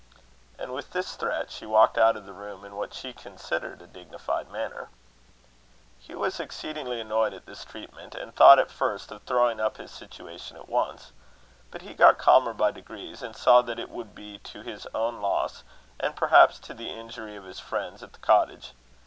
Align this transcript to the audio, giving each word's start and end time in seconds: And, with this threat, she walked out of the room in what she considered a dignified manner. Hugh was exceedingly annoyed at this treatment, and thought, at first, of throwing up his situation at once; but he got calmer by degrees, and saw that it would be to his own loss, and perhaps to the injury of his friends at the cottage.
And, 0.57 0.73
with 0.73 0.93
this 0.93 1.15
threat, 1.15 1.51
she 1.51 1.67
walked 1.67 1.95
out 1.95 2.17
of 2.17 2.25
the 2.25 2.33
room 2.33 2.65
in 2.65 2.75
what 2.75 2.91
she 2.91 3.13
considered 3.13 3.83
a 3.83 3.85
dignified 3.85 4.49
manner. 4.49 4.89
Hugh 5.99 6.17
was 6.17 6.39
exceedingly 6.39 6.99
annoyed 6.99 7.35
at 7.35 7.45
this 7.45 7.63
treatment, 7.63 8.15
and 8.15 8.33
thought, 8.35 8.57
at 8.57 8.71
first, 8.71 9.11
of 9.11 9.21
throwing 9.21 9.59
up 9.59 9.77
his 9.77 9.91
situation 9.91 10.57
at 10.57 10.67
once; 10.67 11.11
but 11.69 11.83
he 11.83 11.93
got 11.93 12.17
calmer 12.17 12.55
by 12.55 12.71
degrees, 12.71 13.21
and 13.21 13.35
saw 13.35 13.61
that 13.61 13.77
it 13.77 13.91
would 13.91 14.15
be 14.15 14.39
to 14.39 14.61
his 14.63 14.87
own 14.95 15.21
loss, 15.21 15.63
and 15.99 16.15
perhaps 16.15 16.57
to 16.61 16.73
the 16.73 16.89
injury 16.89 17.35
of 17.35 17.43
his 17.43 17.59
friends 17.59 18.01
at 18.01 18.13
the 18.13 18.19
cottage. 18.21 18.73